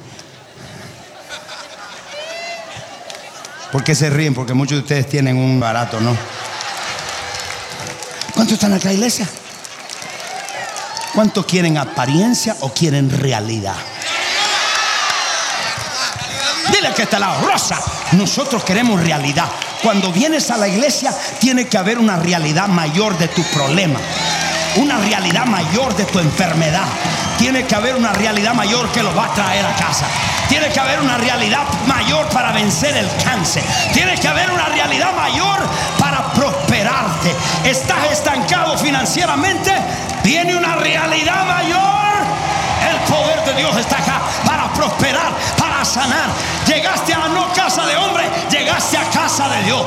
¿Por 3.72 3.82
qué 3.82 3.92
se 3.96 4.08
ríen? 4.08 4.34
Porque 4.34 4.54
muchos 4.54 4.76
de 4.76 4.82
ustedes 4.82 5.08
tienen 5.08 5.36
un 5.36 5.58
barato, 5.58 6.00
¿no? 6.00 6.16
¿Cuántos 8.34 8.54
están 8.54 8.72
acá, 8.72 8.92
iglesia? 8.92 9.28
¿Cuántos 11.12 11.46
quieren 11.46 11.76
apariencia 11.76 12.56
o 12.60 12.72
quieren 12.72 13.10
realidad? 13.10 13.74
Dile 16.72 16.94
que 16.94 17.02
está 17.02 17.18
la 17.18 17.40
rosa. 17.40 17.80
Nosotros 18.12 18.62
queremos 18.62 19.02
realidad. 19.02 19.48
Cuando 19.82 20.12
vienes 20.12 20.50
a 20.50 20.58
la 20.58 20.68
iglesia 20.68 21.10
tiene 21.38 21.66
que 21.66 21.78
haber 21.78 21.98
una 21.98 22.16
realidad 22.16 22.68
mayor 22.68 23.16
de 23.16 23.28
tu 23.28 23.42
problema, 23.44 23.98
una 24.76 24.98
realidad 24.98 25.46
mayor 25.46 25.96
de 25.96 26.04
tu 26.04 26.18
enfermedad. 26.18 26.84
Tiene 27.38 27.64
que 27.64 27.74
haber 27.74 27.96
una 27.96 28.12
realidad 28.12 28.52
mayor 28.52 28.92
que 28.92 29.02
lo 29.02 29.14
va 29.14 29.26
a 29.26 29.34
traer 29.34 29.64
a 29.64 29.74
casa. 29.76 30.04
Tiene 30.50 30.68
que 30.68 30.78
haber 30.78 31.00
una 31.00 31.16
realidad 31.16 31.62
mayor 31.86 32.28
para 32.28 32.52
vencer 32.52 32.94
el 32.94 33.08
cáncer. 33.24 33.62
Tiene 33.94 34.14
que 34.16 34.28
haber 34.28 34.50
una 34.50 34.66
realidad 34.66 35.14
mayor 35.14 35.58
para 35.98 36.30
prosperarte. 36.32 37.34
Estás 37.64 38.10
estancado 38.12 38.76
financieramente. 38.76 39.72
Tiene 40.22 40.54
una 40.56 40.76
realidad 40.76 41.46
mayor. 41.46 41.80
El 42.90 42.96
poder 43.10 43.44
de 43.44 43.60
Dios 43.60 43.76
está 43.78 43.96
acá 43.96 44.20
prosperar, 44.80 45.34
para 45.58 45.84
sanar. 45.84 46.30
Llegaste 46.66 47.12
a 47.12 47.28
no 47.28 47.52
casa 47.52 47.84
de 47.84 47.96
hombre, 47.96 48.24
llegaste 48.50 48.96
a 48.96 49.10
casa 49.10 49.48
de 49.48 49.62
Dios. 49.64 49.86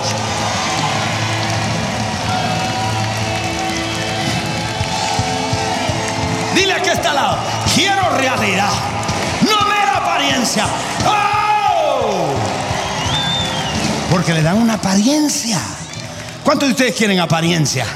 Dile 6.56 6.82
que 6.84 6.92
está 6.92 7.10
al 7.10 7.16
lado, 7.16 7.38
quiero 7.74 8.18
realidad, 8.18 8.70
no 9.42 9.68
mera 9.68 9.98
apariencia. 9.98 10.66
¡Oh! 11.08 12.36
Porque 14.12 14.34
le 14.34 14.44
dan 14.44 14.58
una 14.58 14.76
apariencia. 14.76 15.60
¿Cuántos 16.44 16.68
de 16.68 16.74
ustedes 16.74 16.96
quieren 16.96 17.20
apariencia? 17.20 17.88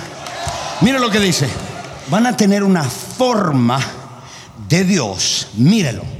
Mire 0.82 0.98
lo 0.98 1.12
que 1.12 1.20
dice. 1.20 1.48
Van 2.10 2.26
a 2.26 2.36
tener 2.36 2.64
una 2.64 2.84
forma 2.84 3.80
de 4.68 4.84
Dios. 4.84 5.50
Mírelo. 5.56 6.17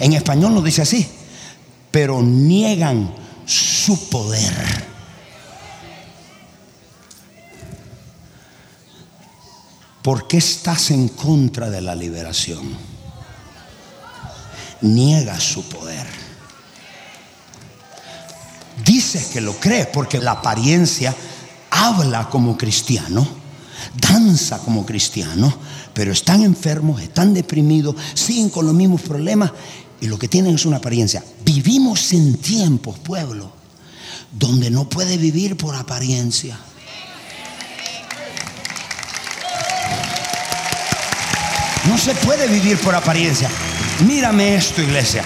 En 0.00 0.12
español 0.14 0.54
no 0.54 0.62
dice 0.62 0.82
así 0.82 1.06
pero 1.90 2.22
niegan 2.22 3.12
su 3.44 4.08
poder. 4.08 4.88
¿Por 10.02 10.26
qué 10.26 10.38
estás 10.38 10.90
en 10.92 11.08
contra 11.08 11.68
de 11.68 11.80
la 11.80 11.94
liberación? 11.94 12.74
Niegas 14.80 15.42
su 15.42 15.68
poder. 15.68 16.06
Dices 18.84 19.26
que 19.26 19.42
lo 19.42 19.54
crees 19.56 19.88
porque 19.88 20.18
la 20.18 20.32
apariencia 20.32 21.14
habla 21.70 22.30
como 22.30 22.56
cristiano, 22.56 23.28
danza 23.94 24.58
como 24.60 24.86
cristiano, 24.86 25.52
pero 25.92 26.12
están 26.12 26.42
enfermos, 26.42 27.02
están 27.02 27.34
deprimidos, 27.34 27.96
siguen 28.14 28.48
con 28.48 28.64
los 28.64 28.74
mismos 28.74 29.02
problemas 29.02 29.52
y 30.00 30.06
lo 30.06 30.18
que 30.18 30.28
tienen 30.28 30.54
es 30.54 30.64
una 30.64 30.78
apariencia. 30.78 31.22
Vivimos 31.44 32.12
en 32.12 32.36
tiempos, 32.38 32.98
pueblo, 32.98 33.52
donde 34.32 34.70
no 34.70 34.88
puede 34.88 35.16
vivir 35.16 35.56
por 35.56 35.74
apariencia. 35.74 36.58
No 41.88 41.98
se 41.98 42.14
puede 42.14 42.46
vivir 42.46 42.78
por 42.78 42.94
apariencia. 42.94 43.50
Mírame 44.06 44.54
esto, 44.54 44.82
iglesia. 44.82 45.24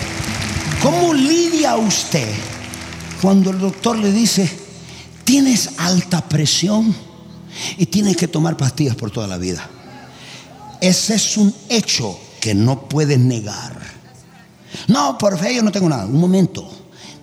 ¿Cómo 0.82 1.14
lidia 1.14 1.76
usted 1.76 2.32
cuando 3.20 3.50
el 3.50 3.58
doctor 3.58 3.98
le 3.98 4.12
dice, 4.12 4.50
tienes 5.24 5.70
alta 5.78 6.28
presión 6.28 6.94
y 7.78 7.86
tienes 7.86 8.16
que 8.16 8.28
tomar 8.28 8.56
pastillas 8.56 8.96
por 8.96 9.10
toda 9.10 9.26
la 9.26 9.38
vida? 9.38 9.68
Ese 10.80 11.14
es 11.14 11.36
un 11.36 11.54
hecho 11.68 12.18
que 12.40 12.54
no 12.54 12.88
puedes 12.88 13.18
negar. 13.18 13.83
No, 14.88 15.16
por 15.18 15.38
fe 15.38 15.54
yo 15.54 15.62
no 15.62 15.72
tengo 15.72 15.88
nada. 15.88 16.06
Un 16.06 16.20
momento. 16.20 16.70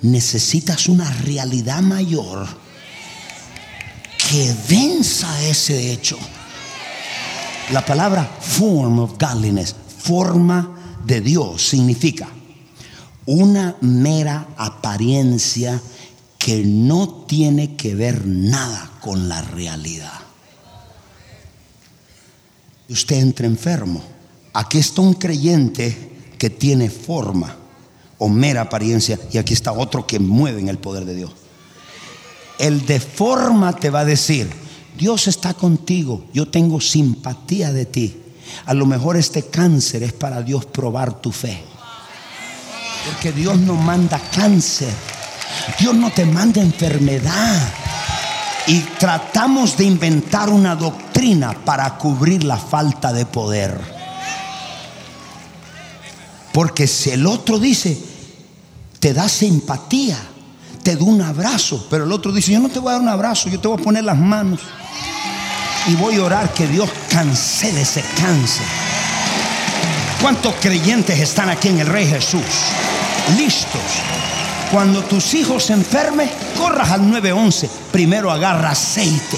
Necesitas 0.01 0.89
una 0.89 1.11
realidad 1.11 1.81
mayor 1.81 2.47
que 4.17 4.55
venza 4.67 5.41
ese 5.43 5.91
hecho. 5.91 6.17
La 7.71 7.85
palabra 7.85 8.23
form 8.39 8.99
of 8.99 9.17
godliness, 9.19 9.75
forma 9.99 10.97
de 11.05 11.21
Dios 11.21 11.61
significa 11.61 12.27
una 13.25 13.75
mera 13.81 14.47
apariencia 14.57 15.79
que 16.37 16.63
no 16.65 17.25
tiene 17.27 17.75
que 17.75 17.93
ver 17.93 18.25
nada 18.25 18.91
con 18.99 19.29
la 19.29 19.41
realidad. 19.41 20.19
Usted 22.89 23.17
entra 23.17 23.45
enfermo. 23.45 24.01
Aquí 24.53 24.79
está 24.79 25.01
un 25.01 25.13
creyente 25.13 26.10
que 26.41 26.49
tiene 26.49 26.89
forma 26.89 27.55
o 28.17 28.27
mera 28.27 28.61
apariencia 28.61 29.19
y 29.31 29.37
aquí 29.37 29.53
está 29.53 29.73
otro 29.73 30.07
que 30.07 30.17
mueve 30.17 30.59
en 30.59 30.69
el 30.69 30.79
poder 30.79 31.05
de 31.05 31.13
Dios. 31.13 31.29
El 32.57 32.83
de 32.87 32.99
forma 32.99 33.73
te 33.73 33.91
va 33.91 33.99
a 33.99 34.05
decir, 34.05 34.49
Dios 34.97 35.27
está 35.27 35.53
contigo, 35.53 36.25
yo 36.33 36.47
tengo 36.47 36.81
simpatía 36.81 37.71
de 37.71 37.85
ti. 37.85 38.17
A 38.65 38.73
lo 38.73 38.87
mejor 38.87 39.17
este 39.17 39.43
cáncer 39.43 40.01
es 40.01 40.13
para 40.13 40.41
Dios 40.41 40.65
probar 40.65 41.21
tu 41.21 41.31
fe. 41.31 41.61
Porque 43.05 43.31
Dios 43.31 43.59
no 43.59 43.75
manda 43.75 44.19
cáncer. 44.35 44.95
Dios 45.79 45.93
no 45.93 46.09
te 46.09 46.25
manda 46.25 46.59
enfermedad. 46.59 47.71
Y 48.65 48.79
tratamos 48.97 49.77
de 49.77 49.83
inventar 49.83 50.49
una 50.49 50.75
doctrina 50.75 51.53
para 51.53 51.99
cubrir 51.99 52.43
la 52.43 52.57
falta 52.57 53.13
de 53.13 53.27
poder. 53.27 54.00
Porque 56.53 56.87
si 56.87 57.11
el 57.11 57.25
otro 57.25 57.59
dice, 57.59 57.97
te 58.99 59.13
da 59.13 59.29
simpatía, 59.29 60.17
te 60.83 60.95
da 60.95 61.03
un 61.03 61.21
abrazo, 61.21 61.87
pero 61.89 62.03
el 62.03 62.11
otro 62.11 62.31
dice, 62.31 62.51
yo 62.51 62.59
no 62.59 62.69
te 62.69 62.79
voy 62.79 62.89
a 62.89 62.93
dar 62.93 63.01
un 63.01 63.09
abrazo, 63.09 63.49
yo 63.49 63.59
te 63.59 63.67
voy 63.67 63.79
a 63.79 63.83
poner 63.83 64.03
las 64.03 64.17
manos 64.17 64.59
y 65.87 65.95
voy 65.95 66.15
a 66.17 66.23
orar 66.23 66.53
que 66.53 66.67
Dios 66.67 66.89
cancele 67.09 67.81
ese 67.81 68.03
cáncer. 68.17 68.65
¿Cuántos 70.21 70.53
creyentes 70.61 71.19
están 71.19 71.49
aquí 71.49 71.69
en 71.69 71.79
el 71.79 71.87
Rey 71.87 72.05
Jesús? 72.05 72.41
Listos. 73.37 73.81
Cuando 74.71 75.03
tus 75.03 75.33
hijos 75.33 75.65
se 75.65 75.73
enfermen, 75.73 76.29
corras 76.57 76.91
al 76.91 77.09
911. 77.09 77.69
Primero 77.91 78.31
agarra 78.31 78.69
aceite. 78.69 79.37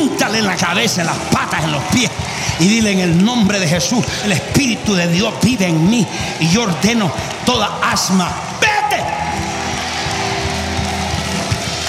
Úntale 0.00 0.38
en 0.38 0.46
la 0.46 0.56
cabeza, 0.56 1.02
en 1.02 1.06
las 1.06 1.18
patas, 1.30 1.64
en 1.64 1.72
los 1.72 1.82
pies. 1.84 2.10
Y 2.58 2.68
dile 2.68 2.92
en 2.92 3.00
el 3.00 3.24
nombre 3.24 3.60
de 3.60 3.68
Jesús, 3.68 4.04
el 4.24 4.32
Espíritu 4.32 4.94
de 4.94 5.08
Dios 5.08 5.34
vive 5.42 5.66
en 5.66 5.88
mí. 5.88 6.06
Y 6.40 6.48
yo 6.48 6.62
ordeno 6.62 7.10
toda 7.44 7.78
asma. 7.82 8.30
Vete. 8.60 9.02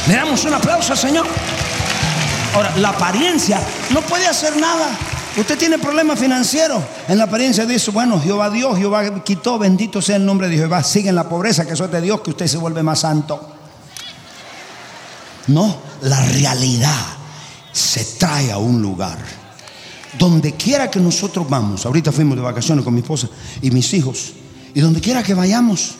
Le 0.07 0.15
damos 0.15 0.43
un 0.45 0.53
aplauso 0.53 0.93
al 0.93 0.97
Señor. 0.97 1.27
Ahora, 2.53 2.73
la 2.77 2.89
apariencia 2.89 3.59
no 3.91 4.01
puede 4.01 4.27
hacer 4.27 4.57
nada. 4.57 4.89
Usted 5.37 5.57
tiene 5.57 5.77
problemas 5.77 6.19
financieros. 6.19 6.81
En 7.07 7.19
la 7.19 7.25
apariencia 7.25 7.65
dice, 7.65 7.91
bueno, 7.91 8.19
Jehová 8.19 8.49
Dios, 8.49 8.75
Jehová 8.77 9.23
quitó, 9.23 9.59
bendito 9.59 10.01
sea 10.01 10.15
el 10.15 10.25
nombre 10.25 10.49
de 10.49 10.57
Jehová. 10.57 10.83
Sigue 10.83 11.09
en 11.09 11.15
la 11.15 11.29
pobreza, 11.29 11.65
que 11.65 11.73
eso 11.73 11.85
es 11.85 11.91
de 11.91 12.01
Dios, 12.01 12.21
que 12.21 12.31
usted 12.31 12.47
se 12.47 12.57
vuelve 12.57 12.81
más 12.81 12.99
santo. 13.01 13.55
No, 15.47 15.77
la 16.01 16.19
realidad 16.21 16.99
se 17.71 18.03
trae 18.17 18.51
a 18.51 18.57
un 18.57 18.81
lugar. 18.81 19.17
Donde 20.17 20.53
quiera 20.53 20.89
que 20.89 20.99
nosotros 20.99 21.49
vamos, 21.49 21.85
ahorita 21.85 22.11
fuimos 22.11 22.37
de 22.37 22.43
vacaciones 22.43 22.83
con 22.83 22.93
mi 22.93 23.01
esposa 23.01 23.27
y 23.61 23.71
mis 23.71 23.93
hijos, 23.93 24.33
y 24.73 24.79
donde 24.79 25.01
quiera 25.01 25.23
que 25.23 25.33
vayamos, 25.33 25.95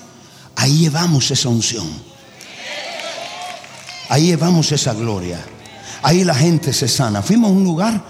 ahí 0.55 0.79
llevamos 0.79 1.29
esa 1.31 1.49
unción. 1.49 1.87
Ahí 4.09 4.27
llevamos 4.27 4.71
esa 4.71 4.93
gloria. 4.93 5.43
Ahí 6.01 6.23
la 6.23 6.35
gente 6.35 6.71
se 6.73 6.87
sana. 6.87 7.21
Fuimos 7.21 7.49
a 7.49 7.53
un 7.53 7.63
lugar 7.63 8.03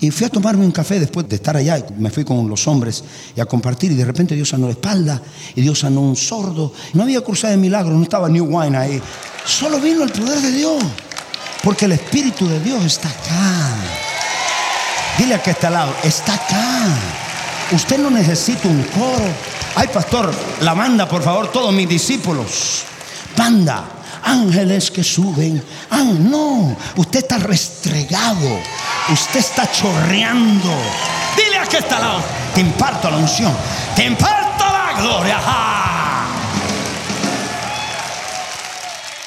y 0.00 0.10
fui 0.10 0.26
a 0.26 0.30
tomarme 0.30 0.64
un 0.64 0.72
café 0.72 0.98
después 0.98 1.28
de 1.28 1.36
estar 1.36 1.56
allá. 1.56 1.84
Me 1.98 2.10
fui 2.10 2.24
con 2.24 2.48
los 2.48 2.66
hombres 2.66 3.04
y 3.36 3.40
a 3.40 3.44
compartir. 3.44 3.92
Y 3.92 3.94
de 3.94 4.04
repente 4.04 4.34
Dios 4.34 4.48
sanó 4.48 4.66
la 4.66 4.72
espalda 4.72 5.20
y 5.54 5.60
Dios 5.60 5.80
sanó 5.80 6.00
un 6.00 6.16
sordo. 6.16 6.72
No 6.94 7.02
había 7.02 7.20
cruzado 7.20 7.52
de 7.52 7.58
milagro, 7.58 7.94
no 7.94 8.02
estaba 8.02 8.28
New 8.28 8.46
Wine 8.46 8.76
ahí. 8.76 9.02
Solo 9.44 9.80
vino 9.80 10.02
el 10.04 10.10
poder 10.10 10.40
de 10.40 10.52
Dios. 10.52 10.82
Porque 11.62 11.84
el 11.84 11.92
Espíritu 11.92 12.48
de 12.48 12.60
Dios 12.60 12.84
está 12.84 13.08
acá. 13.08 14.01
Dile 15.18 15.34
a 15.34 15.42
que 15.42 15.50
está 15.50 15.68
al 15.68 15.74
lado, 15.74 15.94
está 16.02 16.34
acá. 16.34 16.86
Usted 17.72 17.98
no 17.98 18.10
necesita 18.10 18.68
un 18.68 18.82
coro. 18.84 19.24
Ay, 19.74 19.88
pastor, 19.88 20.32
la 20.60 20.74
banda, 20.74 21.08
por 21.08 21.22
favor, 21.22 21.50
todos 21.50 21.72
mis 21.72 21.88
discípulos. 21.88 22.84
Banda, 23.36 23.84
ángeles 24.22 24.90
que 24.90 25.02
suben. 25.02 25.62
Ah, 25.90 26.04
no, 26.18 26.76
usted 26.96 27.20
está 27.20 27.38
restregado. 27.38 28.58
Usted 29.10 29.40
está 29.40 29.70
chorreando. 29.70 30.70
Dile 31.36 31.58
a 31.58 31.66
que 31.66 31.78
está 31.78 31.96
al 31.96 32.02
lado, 32.02 32.22
te 32.54 32.60
imparto 32.60 33.10
la 33.10 33.16
unción. 33.16 33.54
Te 33.96 34.04
imparto 34.04 34.64
la 34.64 35.00
gloria. 35.00 35.38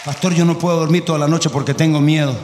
Pastor, 0.05 0.35
yo 0.35 0.45
no 0.45 0.57
puedo 0.59 0.77
dormir 0.77 1.03
toda 1.03 1.17
la 1.17 1.27
noche 1.27 1.49
porque 1.49 1.73
tengo 1.73 1.99
miedo. 1.99 2.35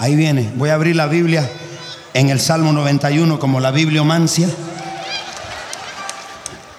Ahí 0.00 0.16
viene. 0.16 0.50
Voy 0.56 0.70
a 0.70 0.74
abrir 0.74 0.96
la 0.96 1.06
Biblia 1.08 1.46
en 2.14 2.30
el 2.30 2.40
Salmo 2.40 2.72
91 2.72 3.38
como 3.38 3.60
la 3.60 3.70
bibliomancia. 3.70 4.48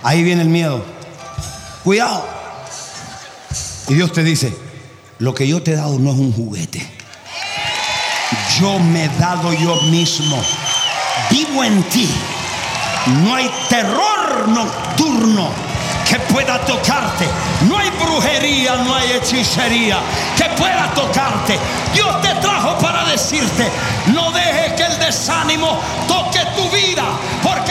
Ahí 0.02 0.24
viene 0.24 0.42
el 0.42 0.50
miedo. 0.50 0.84
Cuidado. 1.84 2.28
Y 3.90 3.94
Dios 3.94 4.12
te 4.12 4.24
dice, 4.24 4.52
lo 5.20 5.36
que 5.36 5.48
yo 5.48 5.62
te 5.62 5.74
he 5.74 5.76
dado 5.76 6.00
no 6.00 6.12
es 6.12 6.18
un 6.18 6.34
juguete. 6.34 6.84
Yo 8.60 8.80
me 8.80 9.06
he 9.06 9.10
dado 9.20 9.54
yo 9.54 9.80
mismo. 9.84 10.44
Vivo 11.30 11.64
en 11.64 11.84
ti. 11.84 12.10
No 13.24 13.36
hay 13.36 13.52
terror 13.70 14.48
nocturno 14.48 15.71
que 16.12 16.19
pueda 16.34 16.60
tocarte. 16.65 17.26
No 17.69 17.78
hay 17.78 17.89
brujería, 17.91 18.76
no 18.76 18.93
hay 18.93 19.13
hechicería 19.13 20.00
que 20.36 20.43
pueda 20.62 20.93
tocarte. 20.93 21.58
Dios 21.93 22.21
te 22.21 22.36
trajo 22.36 22.78
para 22.80 23.06
decirte, 23.06 23.71
no 24.08 24.30
dejes 24.34 24.74
que 24.74 24.84
el 24.84 25.00
desánimo 25.00 25.80
toque 26.10 26.41
tu 26.58 26.69
vida, 26.69 27.04
porque 27.41 27.71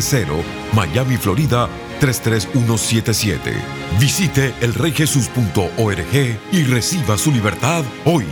771-330, 0.00 0.42
Miami, 0.74 1.16
Florida 1.16 1.68
33177. 2.00 3.52
Visite 3.98 4.54
elreyjesus.org 4.60 6.38
y 6.52 6.62
reciba 6.64 7.18
su 7.18 7.32
libertad 7.32 7.84
hoy. 8.04 8.26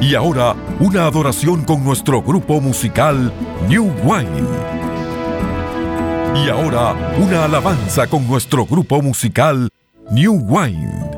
Y 0.00 0.14
ahora, 0.14 0.54
una 0.80 1.06
adoración 1.06 1.64
con 1.64 1.82
nuestro 1.82 2.20
grupo 2.20 2.60
musical 2.60 3.32
New 3.68 3.90
Wine. 4.04 4.46
Y 6.34 6.50
ahora, 6.50 6.92
una 7.18 7.44
alabanza 7.44 8.06
con 8.06 8.26
nuestro 8.26 8.66
grupo 8.66 9.00
musical 9.00 9.70
New 10.10 10.34
Wine. 10.46 11.13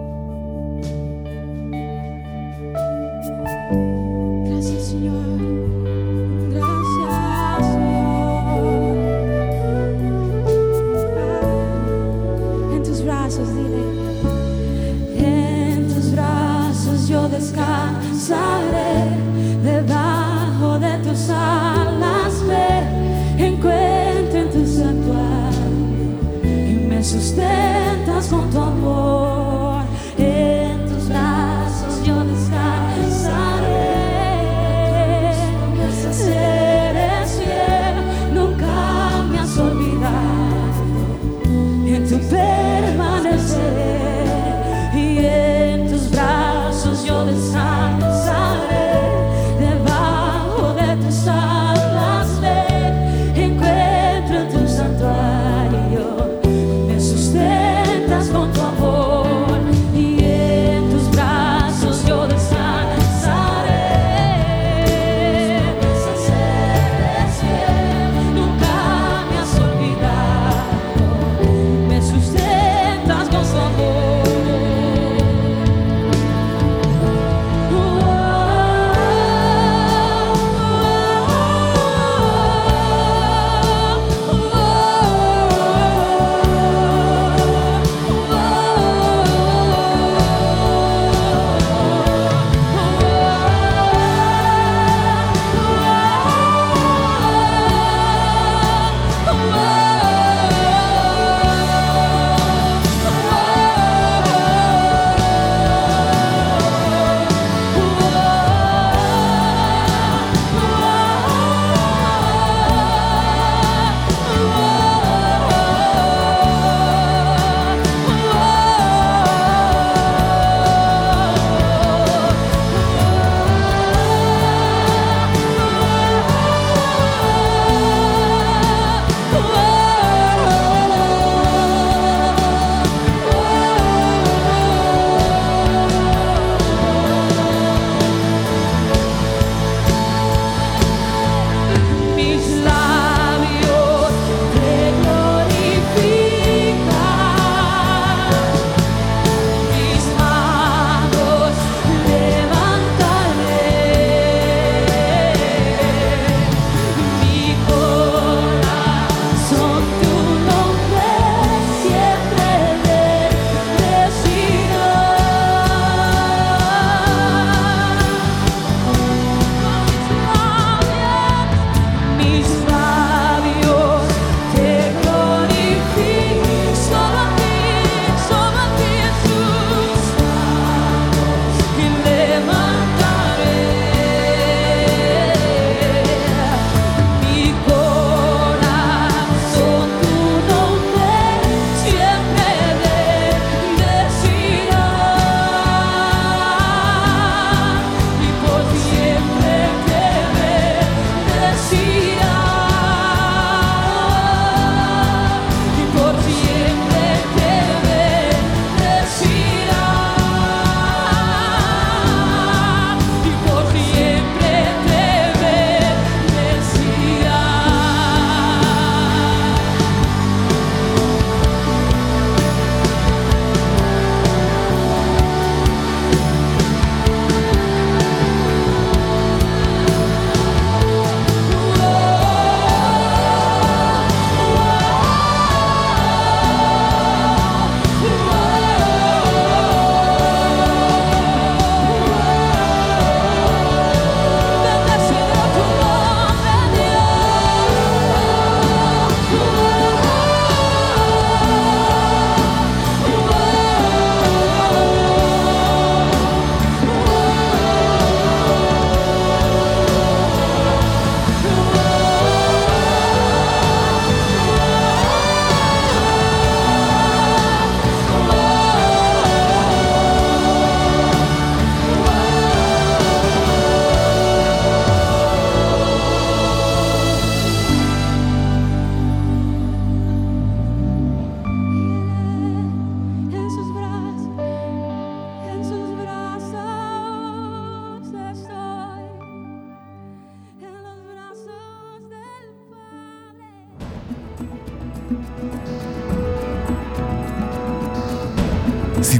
Debajo 19.62 20.81
de 20.81 20.99
tus 20.99 21.31
alas 21.31 22.43
me 22.49 23.47
encuentro 23.47 24.41
en 24.41 24.51
tu 24.51 24.67
santuario 24.67 26.11
y 26.43 26.87
me 26.89 27.05
sustentas 27.05 28.27
con 28.29 28.51
tu 28.51 28.59
amor. 28.59 29.26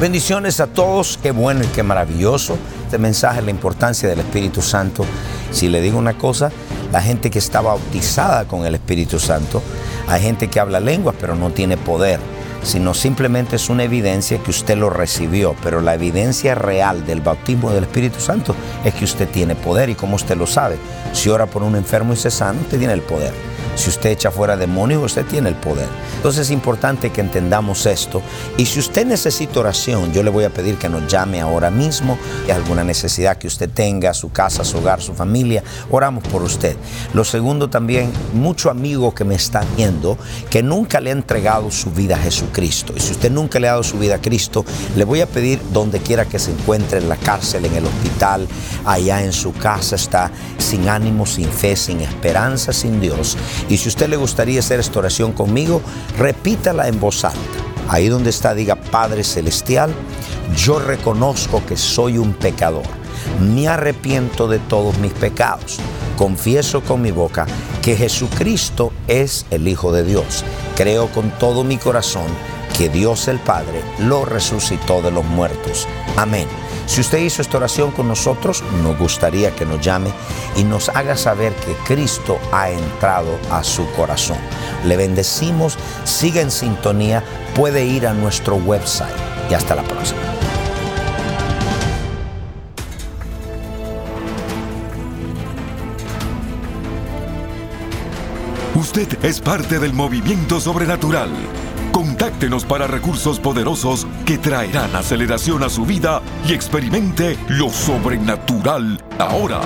Bendiciones 0.02 0.60
a 0.60 0.68
todos, 0.68 1.18
qué 1.24 1.32
bueno 1.32 1.64
y 1.64 1.68
qué 1.68 1.82
maravilloso 1.82 2.58
este 2.94 3.02
mensaje, 3.02 3.42
la 3.42 3.50
importancia 3.50 4.08
del 4.08 4.20
Espíritu 4.20 4.62
Santo. 4.62 5.04
Si 5.50 5.68
le 5.68 5.82
digo 5.82 5.98
una 5.98 6.16
cosa, 6.16 6.52
la 6.92 7.02
gente 7.02 7.32
que 7.32 7.40
está 7.40 7.60
bautizada 7.60 8.46
con 8.48 8.68
el 8.68 8.76
Espíritu 8.76 9.18
Santo, 9.18 9.64
hay 10.08 10.22
gente 10.22 10.48
que 10.48 10.60
habla 10.60 10.80
lenguas 10.80 11.16
pero 11.20 11.34
no 11.34 11.50
tiene 11.50 11.76
poder, 11.76 12.20
sino 12.62 12.94
simplemente 12.94 13.56
es 13.56 13.68
una 13.70 13.86
evidencia 13.86 14.38
que 14.38 14.52
usted 14.52 14.78
lo 14.78 14.92
recibió, 14.92 15.56
pero 15.64 15.82
la 15.82 15.96
evidencia 15.96 16.54
real 16.54 17.04
del 17.08 17.22
bautismo 17.22 17.72
del 17.72 17.86
Espíritu 17.86 18.20
Santo 18.20 18.56
es 18.86 18.94
que 18.94 19.06
usted 19.06 19.28
tiene 19.28 19.56
poder 19.56 19.90
y 19.90 19.96
como 19.96 20.16
usted 20.16 20.38
lo 20.38 20.46
sabe, 20.46 20.78
si 21.14 21.30
ora 21.30 21.48
por 21.48 21.64
un 21.64 21.76
enfermo 21.76 22.14
y 22.14 22.18
se 22.18 22.30
sana, 22.30 22.62
usted 22.62 22.78
tiene 22.78 22.94
el 22.94 23.02
poder. 23.02 23.34
Si 23.76 23.90
usted 23.90 24.12
echa 24.12 24.32
fuera 24.32 24.56
demonios, 24.56 25.04
usted 25.04 25.26
tiene 25.26 25.50
el 25.50 25.56
poder. 25.56 25.88
Entonces 26.16 26.48
es 26.48 26.52
importante 26.52 27.10
que 27.10 27.22
entendamos 27.22 27.86
esto. 27.86 28.22
Y 28.58 28.66
si 28.66 28.80
usted 28.80 29.06
necesita 29.06 29.60
oración, 29.60 30.14
yo 30.14 30.24
le 30.24 30.30
voy 30.30 30.44
a 30.44 30.50
pedir 30.50 30.78
que 30.78 30.90
nos 30.90 31.12
llame 31.12 31.42
ahora 31.42 31.72
mismo. 31.72 32.18
Y 32.48 32.52
alguna 32.52 32.84
necesidad 32.84 33.38
que 33.38 33.48
usted 33.48 33.70
tenga, 33.70 34.14
su 34.14 34.32
casa, 34.32 34.64
su 34.64 34.78
hogar, 34.78 35.02
su 35.02 35.14
familia, 35.14 35.64
oramos 35.90 36.24
por 36.26 36.44
usted. 36.44 36.78
Lo 37.14 37.24
segundo 37.24 37.70
también, 37.70 38.12
mucho 38.34 38.70
amigo 38.70 39.14
que 39.14 39.24
me 39.24 39.36
está 39.36 39.64
viendo 39.76 40.18
que 40.50 40.62
nunca 40.62 41.00
le 41.00 41.10
ha 41.10 41.14
entregado 41.14 41.72
su 41.72 41.92
vida 41.92 42.16
a 42.16 42.20
Jesucristo. 42.20 42.94
Y 42.96 43.00
si 43.00 43.12
usted 43.14 43.32
nunca 43.32 43.60
le 43.60 43.68
ha 43.68 43.72
dado 43.72 43.84
su 43.84 43.98
vida 43.98 44.16
a 44.16 44.22
Cristo, 44.22 44.66
le 44.96 45.04
voy 45.04 45.22
a 45.22 45.28
pedir 45.28 45.60
donde 45.72 46.00
quiera 46.00 46.26
que 46.26 46.40
se 46.40 46.52
encuentre, 46.52 47.00
en 47.00 47.10
la 47.10 47.18
cárcel, 47.18 47.66
en 47.66 47.76
el 47.76 47.86
hospital, 47.86 48.48
allá 48.86 49.24
en 49.24 49.34
su 49.34 49.54
casa, 49.54 49.96
está 49.96 50.32
sin 50.58 50.88
ánimo, 50.88 51.26
sin 51.26 51.50
fe, 51.50 51.76
sin 51.76 52.02
esperanza, 52.02 52.72
sin 52.72 53.02
Dios 53.02 53.38
y 53.70 53.78
si 53.78 53.90
usted 53.90 54.10
le 54.10 54.18
gustaría 54.18 54.60
hacer 54.60 54.80
esta 54.80 55.00
oración 55.00 55.32
conmigo, 55.34 55.82
repítala 56.18 56.88
en 56.88 57.00
voz 57.00 57.24
alta. 57.26 57.40
Ahí 57.90 58.08
donde 58.08 58.30
está, 58.30 58.54
diga 58.54 58.76
Padre 58.76 59.24
Celestial, 59.24 59.94
yo 60.56 60.80
reconozco 60.80 61.66
que 61.66 61.78
soy 61.78 62.18
un 62.18 62.34
pecador. 62.34 62.84
Me 63.40 63.68
arrepiento 63.68 64.48
de 64.48 64.60
todos 64.60 64.98
mis 65.00 65.14
pecados. 65.14 65.80
Confieso 66.18 66.82
con 66.82 67.02
mi 67.02 67.12
boca 67.12 67.46
que 67.82 67.96
Jesucristo 67.96 68.92
es 69.08 69.46
el 69.50 69.68
Hijo 69.68 69.92
de 69.92 70.04
Dios. 70.04 70.44
Creo 70.76 71.08
con 71.08 71.32
todo 71.32 71.64
mi 71.64 71.78
corazón 71.78 72.28
que 72.78 72.90
Dios 72.90 73.28
el 73.28 73.40
Padre 73.40 73.82
lo 74.00 74.26
resucitó 74.26 75.02
de 75.02 75.12
los 75.12 75.26
muertos. 75.26 75.88
Amén. 76.18 76.48
Si 76.86 77.02
usted 77.02 77.20
hizo 77.20 77.42
esta 77.42 77.58
oración 77.58 77.92
con 77.92 78.08
nosotros, 78.08 78.64
nos 78.84 78.98
gustaría 78.98 79.56
que 79.56 79.66
nos 79.66 79.82
llame 79.82 80.12
y 80.56 80.64
nos 80.64 80.90
haga 80.90 81.18
saber 81.18 81.54
que 81.54 81.74
Cristo 81.86 82.40
ha 82.52 82.70
entrado 82.70 83.40
a 83.50 83.64
su 83.64 83.90
corazón. 83.92 84.38
Le 84.86 84.98
bendecimos, 84.98 85.78
siga 86.04 86.42
en 86.42 86.52
sintonía, 86.52 87.24
puede 87.56 87.86
ir 87.86 88.06
a 88.06 88.14
nuestro 88.14 88.56
website 88.56 89.16
y 89.50 89.54
hasta 89.54 89.76
la 89.76 89.84
próxima. 89.84 90.20
Usted 98.76 99.24
es 99.24 99.40
parte 99.40 99.80
del 99.80 99.94
movimiento 99.94 100.60
sobrenatural. 100.60 101.30
Contáctenos 101.94 102.66
para 102.66 102.88
recursos 102.88 103.40
poderosos 103.40 104.08
que 104.26 104.40
traerán 104.40 104.96
aceleración 104.96 105.62
a 105.62 105.70
su 105.70 105.86
vida 105.86 106.24
y 106.48 106.54
experimente 106.54 107.38
lo 107.50 107.70
sobrenatural 107.70 109.00
ahora. 109.20 109.62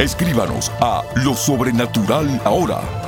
Escríbanos 0.00 0.72
a 0.80 1.02
lo 1.14 1.34
sobrenatural 1.34 2.40
ahora. 2.44 3.07